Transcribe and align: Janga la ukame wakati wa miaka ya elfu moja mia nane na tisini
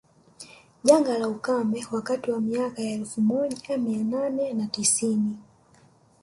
Janga 0.83 1.17
la 1.17 1.27
ukame 1.27 1.85
wakati 1.91 2.31
wa 2.31 2.39
miaka 2.41 2.81
ya 2.81 2.91
elfu 2.91 3.21
moja 3.21 3.77
mia 3.77 4.03
nane 4.03 4.53
na 4.53 4.67
tisini 4.67 5.37